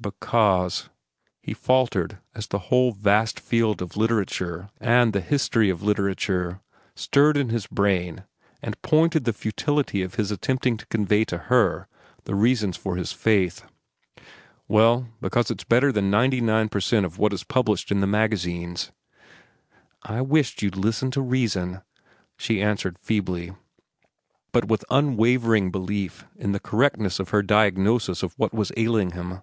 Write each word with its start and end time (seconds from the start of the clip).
"Because—" 0.00 0.90
He 1.40 1.54
faltered 1.54 2.18
as 2.34 2.48
the 2.48 2.58
whole 2.66 2.90
vast 2.90 3.38
field 3.38 3.80
of 3.80 3.96
literature 3.96 4.68
and 4.80 5.12
the 5.12 5.20
history 5.20 5.70
of 5.70 5.84
literature 5.84 6.60
stirred 6.96 7.36
in 7.36 7.50
his 7.50 7.68
brain 7.68 8.24
and 8.60 8.82
pointed 8.82 9.22
the 9.22 9.32
futility 9.32 10.02
of 10.02 10.16
his 10.16 10.32
attempting 10.32 10.76
to 10.78 10.86
convey 10.86 11.22
to 11.26 11.38
her 11.38 11.86
the 12.24 12.34
reasons 12.34 12.76
for 12.76 12.96
his 12.96 13.12
faith. 13.12 13.62
"Well, 14.66 15.06
because 15.20 15.48
it's 15.48 15.62
better 15.62 15.92
than 15.92 16.10
ninety 16.10 16.40
nine 16.40 16.70
per 16.70 16.80
cent 16.80 17.06
of 17.06 17.20
what 17.20 17.32
is 17.32 17.44
published 17.44 17.92
in 17.92 18.00
the 18.00 18.08
magazines." 18.08 18.90
"I 20.02 20.22
wish't 20.22 20.60
you'd 20.60 20.74
listen 20.74 21.12
to 21.12 21.22
reason," 21.22 21.82
she 22.36 22.60
answered 22.60 22.98
feebly, 22.98 23.52
but 24.50 24.64
with 24.64 24.84
unwavering 24.90 25.70
belief 25.70 26.24
in 26.34 26.50
the 26.50 26.58
correctness 26.58 27.20
of 27.20 27.28
her 27.28 27.44
diagnosis 27.44 28.24
of 28.24 28.34
what 28.36 28.52
was 28.52 28.72
ailing 28.76 29.12
him. 29.12 29.42